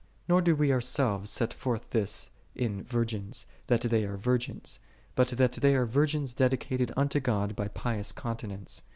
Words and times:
11. 0.21 0.23
Nor 0.29 0.41
do 0.41 0.55
we 0.55 0.71
ourselves 0.73 1.29
set 1.29 1.53
forth 1.53 1.91
this 1.91 2.31
in 2.55 2.83
virgins, 2.83 3.45
that 3.67 3.81
they 3.81 4.03
are 4.03 4.17
virgins; 4.17 4.79
but 5.13 5.27
that 5.27 5.51
they 5.57 5.75
are 5.75 5.85
virgins 5.85 6.33
dedicated 6.33 6.91
unto 6.97 7.19
God 7.19 7.55
by 7.55 7.67
pious 7.67 8.11
con 8.11 8.35
tinence. 8.35 8.81